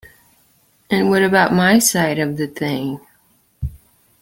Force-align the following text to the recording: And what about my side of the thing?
And 0.89 1.11
what 1.11 1.21
about 1.21 1.53
my 1.53 1.77
side 1.77 2.17
of 2.17 2.35
the 2.35 2.47
thing? 2.47 2.99